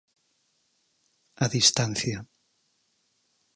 [1.43, 2.17] A distancia.